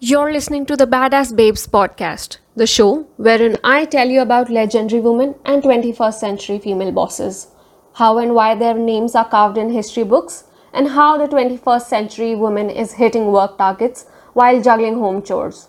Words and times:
You're 0.00 0.32
listening 0.32 0.64
to 0.66 0.76
the 0.76 0.86
Badass 0.86 1.34
Babes 1.34 1.66
podcast, 1.66 2.36
the 2.54 2.68
show 2.68 3.08
wherein 3.16 3.56
I 3.64 3.84
tell 3.84 4.08
you 4.08 4.20
about 4.20 4.48
legendary 4.48 5.00
women 5.00 5.34
and 5.44 5.60
21st 5.60 6.14
century 6.14 6.60
female 6.60 6.92
bosses, 6.92 7.48
how 7.94 8.18
and 8.18 8.32
why 8.32 8.54
their 8.54 8.74
names 8.74 9.16
are 9.16 9.28
carved 9.28 9.58
in 9.58 9.70
history 9.70 10.04
books, 10.04 10.44
and 10.72 10.86
how 10.86 11.18
the 11.18 11.26
21st 11.26 11.82
century 11.82 12.36
woman 12.36 12.70
is 12.70 12.92
hitting 12.92 13.32
work 13.32 13.58
targets 13.58 14.06
while 14.34 14.62
juggling 14.62 15.00
home 15.00 15.20
chores. 15.20 15.66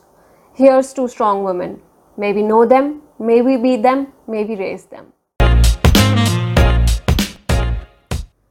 Here's 0.54 0.94
two 0.94 1.08
strong 1.08 1.44
women. 1.44 1.82
Maybe 2.16 2.44
know 2.44 2.68
them, 2.68 3.02
maybe 3.18 3.58
be 3.58 3.78
them, 3.78 4.14
maybe 4.28 4.56
raise 4.56 4.86
them. 4.86 5.12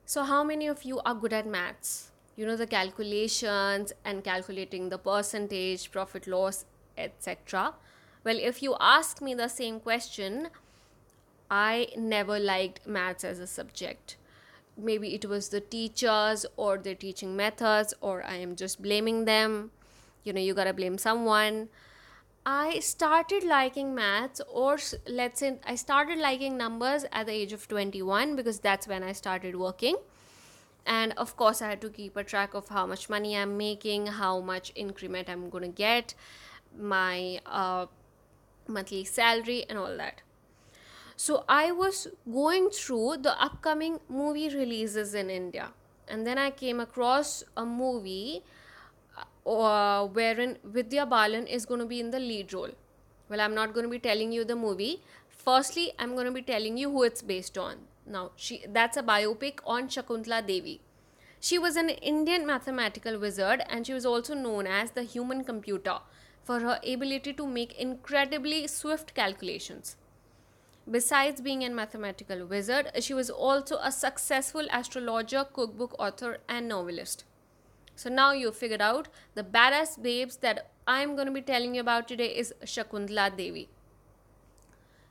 So, 0.06 0.24
how 0.24 0.42
many 0.42 0.66
of 0.66 0.82
you 0.82 0.98
are 1.06 1.14
good 1.14 1.32
at 1.32 1.46
maths? 1.46 2.10
You 2.38 2.46
know 2.46 2.54
the 2.54 2.68
calculations 2.68 3.92
and 4.04 4.22
calculating 4.22 4.90
the 4.90 4.96
percentage, 4.96 5.90
profit 5.90 6.28
loss, 6.28 6.66
etc. 6.96 7.74
Well, 8.22 8.36
if 8.40 8.62
you 8.62 8.76
ask 8.80 9.20
me 9.20 9.34
the 9.34 9.48
same 9.48 9.80
question, 9.80 10.46
I 11.50 11.88
never 11.96 12.38
liked 12.38 12.86
maths 12.86 13.24
as 13.24 13.40
a 13.40 13.46
subject. 13.48 14.16
Maybe 14.76 15.16
it 15.16 15.24
was 15.24 15.48
the 15.48 15.60
teachers 15.60 16.46
or 16.56 16.78
their 16.78 16.94
teaching 16.94 17.34
methods, 17.34 17.92
or 18.00 18.22
I 18.22 18.36
am 18.36 18.54
just 18.54 18.80
blaming 18.80 19.24
them. 19.24 19.72
You 20.22 20.32
know, 20.32 20.40
you 20.40 20.54
gotta 20.54 20.72
blame 20.72 20.96
someone. 20.96 21.70
I 22.46 22.78
started 22.78 23.42
liking 23.42 23.96
maths, 23.96 24.40
or 24.48 24.78
let's 25.08 25.40
say 25.40 25.58
I 25.66 25.74
started 25.74 26.20
liking 26.20 26.56
numbers 26.56 27.04
at 27.10 27.26
the 27.26 27.32
age 27.32 27.52
of 27.52 27.66
21 27.66 28.36
because 28.36 28.60
that's 28.60 28.86
when 28.86 29.02
I 29.02 29.10
started 29.10 29.56
working. 29.56 29.96
And 30.86 31.12
of 31.16 31.36
course, 31.36 31.60
I 31.60 31.68
had 31.68 31.80
to 31.82 31.90
keep 31.90 32.16
a 32.16 32.24
track 32.24 32.54
of 32.54 32.68
how 32.68 32.86
much 32.86 33.10
money 33.10 33.36
I'm 33.36 33.56
making, 33.56 34.06
how 34.06 34.40
much 34.40 34.72
increment 34.74 35.28
I'm 35.28 35.50
gonna 35.50 35.68
get, 35.68 36.14
my 36.78 37.40
uh, 37.44 37.86
monthly 38.66 39.04
salary, 39.04 39.64
and 39.68 39.78
all 39.78 39.96
that. 39.96 40.22
So 41.16 41.44
I 41.48 41.72
was 41.72 42.08
going 42.32 42.70
through 42.70 43.18
the 43.22 43.40
upcoming 43.42 43.98
movie 44.08 44.48
releases 44.48 45.14
in 45.14 45.30
India, 45.30 45.70
and 46.06 46.26
then 46.26 46.38
I 46.38 46.50
came 46.50 46.80
across 46.80 47.44
a 47.56 47.66
movie 47.66 48.44
uh, 49.44 50.06
wherein 50.06 50.58
Vidya 50.62 51.06
Balan 51.06 51.46
is 51.46 51.66
going 51.66 51.80
to 51.80 51.86
be 51.86 52.00
in 52.00 52.10
the 52.10 52.20
lead 52.20 52.52
role. 52.52 52.70
Well, 53.28 53.40
I'm 53.40 53.54
not 53.54 53.74
going 53.74 53.84
to 53.84 53.90
be 53.90 53.98
telling 53.98 54.32
you 54.32 54.44
the 54.44 54.56
movie. 54.56 55.02
Firstly, 55.28 55.92
I'm 55.98 56.14
going 56.14 56.26
to 56.26 56.32
be 56.32 56.42
telling 56.42 56.76
you 56.76 56.90
who 56.90 57.02
it's 57.02 57.22
based 57.22 57.58
on. 57.58 57.76
Now, 58.08 58.30
she 58.36 58.64
that's 58.66 58.96
a 58.96 59.02
biopic 59.02 59.60
on 59.66 59.88
Shakuntala 59.88 60.46
Devi. 60.46 60.80
She 61.40 61.58
was 61.58 61.76
an 61.76 61.90
Indian 61.90 62.46
mathematical 62.46 63.18
wizard 63.18 63.62
and 63.68 63.86
she 63.86 63.92
was 63.92 64.06
also 64.06 64.34
known 64.34 64.66
as 64.66 64.92
the 64.92 65.02
human 65.02 65.44
computer 65.44 65.98
for 66.42 66.60
her 66.60 66.80
ability 66.82 67.32
to 67.34 67.46
make 67.46 67.78
incredibly 67.78 68.66
swift 68.66 69.14
calculations. 69.14 69.96
Besides 70.90 71.42
being 71.42 71.62
a 71.64 71.68
mathematical 71.70 72.46
wizard, 72.46 72.90
she 73.00 73.12
was 73.12 73.28
also 73.28 73.76
a 73.82 73.92
successful 73.92 74.66
astrologer, 74.72 75.44
cookbook 75.44 75.94
author, 75.98 76.38
and 76.48 76.66
novelist. 76.66 77.24
So 77.94 78.08
now 78.08 78.32
you've 78.32 78.56
figured 78.56 78.80
out 78.80 79.08
the 79.34 79.44
badass 79.44 80.00
babes 80.00 80.38
that 80.38 80.70
I'm 80.86 81.14
going 81.14 81.26
to 81.26 81.32
be 81.32 81.42
telling 81.42 81.74
you 81.74 81.82
about 81.82 82.08
today 82.08 82.28
is 82.28 82.54
Shakuntala 82.64 83.36
Devi. 83.36 83.68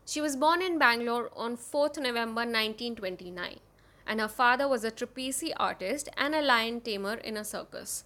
She 0.09 0.21
was 0.21 0.37
born 0.37 0.61
in 0.61 0.79
Bangalore 0.79 1.29
on 1.35 1.57
4th 1.57 1.97
November 1.97 2.43
1929, 2.45 3.59
and 4.07 4.21
her 4.21 4.29
father 4.29 4.65
was 4.65 4.85
a 4.85 4.89
trapeze 4.89 5.51
artist 5.57 6.07
and 6.15 6.33
a 6.33 6.41
lion 6.41 6.79
tamer 6.79 7.15
in 7.15 7.35
a 7.35 7.43
circus. 7.43 8.05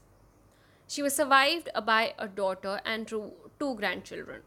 She 0.87 1.03
was 1.03 1.15
survived 1.15 1.69
by 1.85 2.15
a 2.17 2.27
daughter 2.27 2.81
and 2.83 3.07
two 3.07 3.75
grandchildren. 3.75 4.41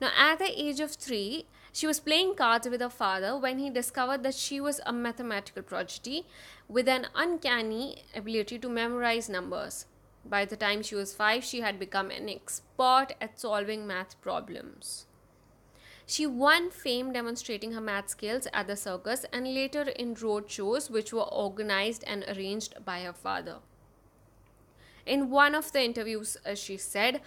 Now, 0.00 0.12
at 0.16 0.38
the 0.38 0.62
age 0.62 0.78
of 0.78 0.92
three, 0.92 1.46
she 1.72 1.88
was 1.88 1.98
playing 1.98 2.36
cards 2.36 2.68
with 2.68 2.80
her 2.80 2.88
father 2.88 3.36
when 3.36 3.58
he 3.58 3.68
discovered 3.68 4.22
that 4.22 4.36
she 4.36 4.60
was 4.60 4.80
a 4.86 4.92
mathematical 4.92 5.64
prodigy 5.64 6.24
with 6.68 6.86
an 6.88 7.08
uncanny 7.16 8.04
ability 8.14 8.60
to 8.60 8.68
memorize 8.68 9.28
numbers. 9.28 9.86
By 10.24 10.44
the 10.44 10.56
time 10.56 10.84
she 10.84 10.94
was 10.94 11.14
five, 11.14 11.42
she 11.42 11.62
had 11.62 11.80
become 11.80 12.12
an 12.12 12.28
expert 12.28 13.08
at 13.20 13.40
solving 13.40 13.88
math 13.88 14.20
problems. 14.20 15.06
She 16.10 16.26
won 16.26 16.72
fame 16.72 17.12
demonstrating 17.12 17.70
her 17.70 17.80
math 17.80 18.08
skills 18.08 18.48
at 18.52 18.66
the 18.66 18.76
circus 18.76 19.24
and 19.32 19.54
later 19.54 19.82
in 19.82 20.14
road 20.14 20.50
shows 20.50 20.90
which 20.90 21.12
were 21.12 21.32
organized 21.32 22.02
and 22.04 22.24
arranged 22.24 22.84
by 22.84 23.02
her 23.02 23.12
father. 23.12 23.58
In 25.06 25.30
one 25.30 25.54
of 25.54 25.70
the 25.70 25.84
interviews, 25.84 26.36
uh, 26.44 26.56
she 26.56 26.78
said, 26.78 27.20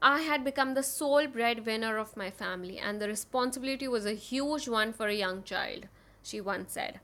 I 0.00 0.20
had 0.20 0.44
become 0.44 0.74
the 0.74 0.84
sole 0.84 1.26
breadwinner 1.26 1.98
of 1.98 2.16
my 2.16 2.30
family, 2.30 2.78
and 2.78 3.00
the 3.00 3.08
responsibility 3.08 3.88
was 3.88 4.06
a 4.06 4.12
huge 4.12 4.68
one 4.68 4.92
for 4.92 5.08
a 5.08 5.22
young 5.24 5.42
child, 5.42 5.88
she 6.22 6.40
once 6.40 6.74
said. 6.74 7.00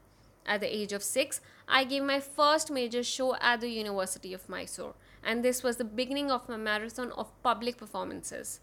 At 0.46 0.60
the 0.60 0.72
age 0.72 0.92
of 0.92 1.02
six, 1.02 1.40
I 1.66 1.82
gave 1.82 2.04
my 2.04 2.20
first 2.20 2.70
major 2.70 3.02
show 3.02 3.34
at 3.40 3.60
the 3.60 3.70
University 3.70 4.32
of 4.32 4.48
Mysore, 4.48 4.94
and 5.24 5.44
this 5.44 5.64
was 5.64 5.76
the 5.76 5.84
beginning 5.84 6.30
of 6.30 6.48
my 6.48 6.56
marathon 6.56 7.10
of 7.10 7.32
public 7.42 7.78
performances. 7.78 8.60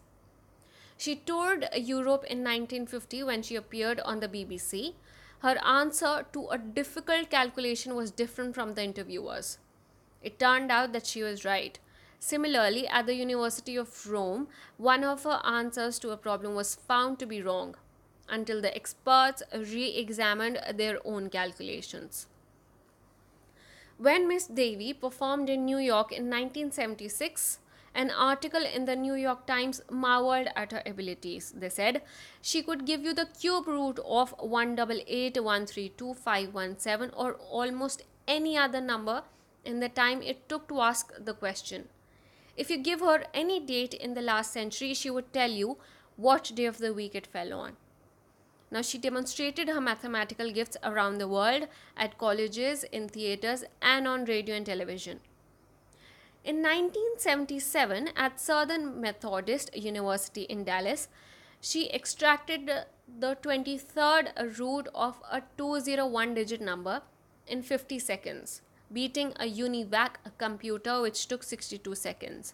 She 0.96 1.16
toured 1.16 1.68
Europe 1.76 2.24
in 2.24 2.38
1950 2.38 3.24
when 3.24 3.42
she 3.42 3.56
appeared 3.56 4.00
on 4.00 4.20
the 4.20 4.28
BBC. 4.28 4.94
Her 5.40 5.58
answer 5.64 6.24
to 6.32 6.48
a 6.48 6.58
difficult 6.58 7.30
calculation 7.30 7.94
was 7.94 8.10
different 8.10 8.54
from 8.54 8.74
the 8.74 8.82
interviewers. 8.82 9.58
It 10.22 10.38
turned 10.38 10.70
out 10.70 10.92
that 10.92 11.06
she 11.06 11.22
was 11.22 11.44
right. 11.44 11.78
Similarly, 12.18 12.88
at 12.88 13.04
the 13.04 13.14
University 13.14 13.76
of 13.76 14.06
Rome, 14.06 14.48
one 14.78 15.04
of 15.04 15.24
her 15.24 15.42
answers 15.44 15.98
to 15.98 16.10
a 16.10 16.16
problem 16.16 16.54
was 16.54 16.74
found 16.74 17.18
to 17.18 17.26
be 17.26 17.42
wrong 17.42 17.74
until 18.28 18.62
the 18.62 18.74
experts 18.74 19.42
re 19.54 19.94
examined 19.94 20.58
their 20.74 20.98
own 21.06 21.28
calculations. 21.28 22.26
When 23.98 24.26
Miss 24.26 24.46
Devi 24.46 24.94
performed 24.94 25.50
in 25.50 25.66
New 25.66 25.76
York 25.76 26.10
in 26.10 26.30
1976, 26.30 27.58
an 27.94 28.10
article 28.10 28.64
in 28.64 28.86
the 28.86 28.96
New 28.96 29.14
York 29.14 29.46
Times 29.46 29.80
marveled 29.90 30.48
at 30.56 30.72
her 30.72 30.82
abilities. 30.84 31.52
They 31.56 31.68
said 31.68 32.02
she 32.42 32.60
could 32.62 32.86
give 32.86 33.02
you 33.02 33.14
the 33.14 33.26
cube 33.26 33.68
root 33.68 34.00
of 34.04 34.36
188132517 34.38 37.12
or 37.16 37.34
almost 37.34 38.02
any 38.26 38.58
other 38.58 38.80
number 38.80 39.22
in 39.64 39.78
the 39.80 39.88
time 39.88 40.22
it 40.22 40.48
took 40.48 40.68
to 40.68 40.80
ask 40.80 41.12
the 41.18 41.34
question. 41.34 41.88
If 42.56 42.70
you 42.70 42.78
give 42.78 43.00
her 43.00 43.24
any 43.32 43.58
date 43.60 43.94
in 43.94 44.14
the 44.14 44.22
last 44.22 44.52
century, 44.52 44.94
she 44.94 45.10
would 45.10 45.32
tell 45.32 45.50
you 45.50 45.78
what 46.16 46.52
day 46.54 46.66
of 46.66 46.78
the 46.78 46.94
week 46.94 47.14
it 47.14 47.26
fell 47.26 47.52
on. 47.52 47.76
Now, 48.70 48.82
she 48.82 48.98
demonstrated 48.98 49.68
her 49.68 49.80
mathematical 49.80 50.50
gifts 50.50 50.76
around 50.82 51.18
the 51.18 51.28
world 51.28 51.68
at 51.96 52.18
colleges, 52.18 52.84
in 52.84 53.08
theaters, 53.08 53.64
and 53.80 54.08
on 54.08 54.24
radio 54.24 54.56
and 54.56 54.66
television. 54.66 55.20
In 56.44 56.56
1977, 56.56 58.10
at 58.16 58.38
Southern 58.38 59.00
Methodist 59.00 59.74
University 59.74 60.42
in 60.42 60.62
Dallas, 60.64 61.08
she 61.58 61.90
extracted 61.90 62.70
the 63.18 63.36
23rd 63.42 64.58
root 64.58 64.88
of 64.94 65.22
a 65.32 65.40
201 65.56 66.34
digit 66.34 66.60
number 66.60 67.00
in 67.46 67.62
50 67.62 67.98
seconds, 67.98 68.60
beating 68.92 69.32
a 69.40 69.50
UNIVAC 69.50 70.16
computer 70.36 71.00
which 71.00 71.26
took 71.28 71.42
62 71.42 71.94
seconds. 71.94 72.52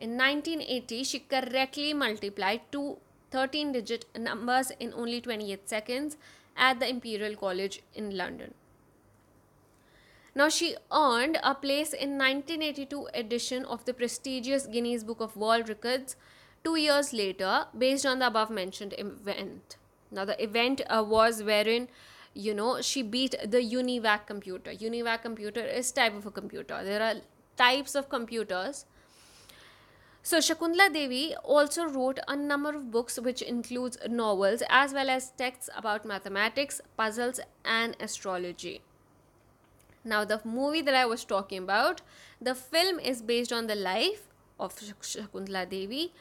In 0.00 0.16
1980, 0.16 1.04
she 1.04 1.18
correctly 1.18 1.92
multiplied 1.92 2.62
two 2.72 2.96
13 3.32 3.72
digit 3.72 4.06
numbers 4.18 4.72
in 4.80 4.94
only 4.94 5.20
28 5.20 5.68
seconds 5.68 6.16
at 6.56 6.80
the 6.80 6.88
Imperial 6.88 7.36
College 7.36 7.82
in 7.94 8.16
London. 8.16 8.54
Now 10.34 10.48
she 10.48 10.76
earned 10.92 11.38
a 11.42 11.54
place 11.54 11.92
in 11.92 12.18
1982 12.18 13.08
edition 13.14 13.64
of 13.64 13.84
the 13.84 13.94
prestigious 13.94 14.66
Guinness 14.66 15.04
Book 15.04 15.20
of 15.20 15.36
World 15.36 15.68
Records 15.68 16.16
2 16.64 16.76
years 16.76 17.12
later 17.12 17.66
based 17.76 18.04
on 18.04 18.18
the 18.18 18.26
above 18.26 18.50
mentioned 18.50 18.94
event. 18.98 19.76
Now 20.10 20.24
the 20.24 20.42
event 20.42 20.80
uh, 20.88 21.04
was 21.06 21.42
wherein 21.42 21.88
you 22.32 22.54
know 22.54 22.80
she 22.80 23.02
beat 23.02 23.36
the 23.44 23.58
Univac 23.58 24.26
computer. 24.26 24.72
Univac 24.72 25.22
computer 25.22 25.64
is 25.64 25.92
type 25.92 26.16
of 26.16 26.26
a 26.26 26.30
computer. 26.30 26.82
There 26.82 27.02
are 27.02 27.14
types 27.56 27.94
of 27.94 28.08
computers 28.08 28.86
so 30.26 30.38
Shakuntala 30.38 30.90
Devi 30.90 31.34
also 31.44 31.84
wrote 31.84 32.18
a 32.26 32.34
number 32.34 32.70
of 32.70 32.90
books 32.90 33.18
which 33.20 33.42
includes 33.42 33.98
novels 34.08 34.62
as 34.70 34.94
well 34.94 35.10
as 35.10 35.32
texts 35.32 35.68
about 35.76 36.06
mathematics, 36.06 36.80
puzzles 36.96 37.40
and 37.62 37.94
astrology. 38.00 38.80
Now 40.04 40.24
the 40.24 40.40
movie 40.44 40.82
that 40.82 40.94
I 40.94 41.06
was 41.06 41.24
talking 41.24 41.62
about, 41.62 42.02
the 42.40 42.54
film 42.54 42.98
is 42.98 43.22
based 43.22 43.52
on 43.52 43.66
the 43.66 43.74
life 43.74 44.28
of 44.60 44.74
Shakuntala 44.76 45.68
Devi 45.68 46.12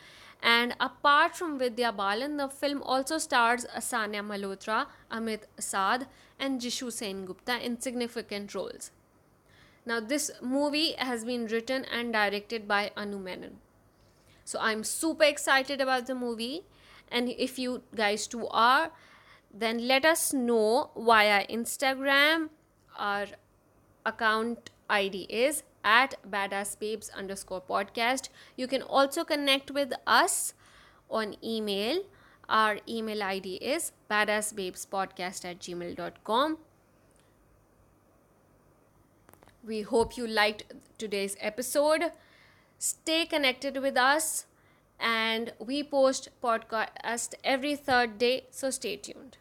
and 0.44 0.76
apart 0.80 1.38
from 1.38 1.58
Vidya 1.58 1.94
Balan, 1.94 2.36
the 2.36 2.50
film 2.50 2.82
also 2.84 3.18
stars 3.18 3.66
Sanya 3.78 4.22
Malhotra, 4.22 4.88
Amit 5.10 5.44
Sadh 5.58 6.06
and 6.38 6.60
Jishu 6.60 6.92
Sen 6.92 7.26
Gupta 7.26 7.66
in 7.66 7.80
significant 7.80 8.54
roles. 8.54 8.92
Now 9.86 10.02
this 10.02 10.32
movie 10.42 10.94
has 10.98 11.24
been 11.24 11.48
written 11.48 11.86
and 11.86 12.12
directed 12.12 12.68
by 12.68 12.92
Anu 12.98 13.20
Menon. 13.20 13.58
So 14.44 14.60
I'm 14.60 14.84
super 14.84 15.24
excited 15.24 15.80
about 15.80 16.08
the 16.08 16.16
movie. 16.16 16.64
And 17.10 17.30
if 17.30 17.58
you 17.58 17.84
guys 17.96 18.28
too 18.28 18.48
are, 18.50 18.92
then 19.54 19.88
let 19.88 20.04
us 20.04 20.34
know 20.34 20.92
via 20.98 21.48
Instagram. 21.48 22.50
Our 22.98 23.28
account 24.06 24.70
ID 24.90 25.28
is 25.30 25.64
at 25.84 26.16
badassbabes 26.30 27.14
underscore 27.14 27.62
podcast. 27.62 28.30
You 28.56 28.68
can 28.68 28.82
also 28.82 29.24
connect 29.24 29.72
with 29.72 29.94
us 30.06 30.54
on 31.10 31.36
email. 31.44 32.04
Our 32.50 32.80
email 32.88 33.24
ID 33.24 33.56
is 33.56 33.92
badassbabespodcast 34.10 35.46
at 35.46 35.60
gmail.com. 35.60 36.58
We 39.66 39.82
hope 39.82 40.18
you 40.18 40.28
liked 40.28 40.64
today's 40.98 41.38
episode. 41.40 42.12
Stay 42.78 43.26
connected 43.26 43.78
with 43.78 43.98
us 43.98 44.46
and 45.00 45.54
we 45.60 45.84
post 45.84 46.30
podcast 46.44 47.34
every 47.44 47.76
third 47.76 48.18
day, 48.18 48.48
so 48.52 48.70
stay 48.70 48.98
tuned. 48.98 49.38